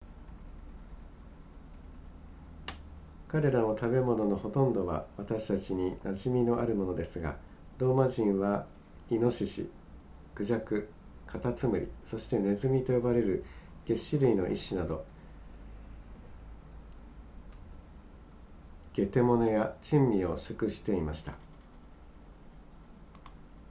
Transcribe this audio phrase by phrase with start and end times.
[3.27, 7.37] 彼らの食べ物のほとんどは私たちに馴染みのあるものですが
[7.77, 8.65] ローマ人は
[9.11, 9.69] イノシシ
[10.35, 10.89] 孔雀
[11.27, 13.43] カタツムリそしてネズミと呼ばれる
[13.87, 15.05] 齧歯類の一種など
[18.93, 21.37] 下手物や珍味を食していました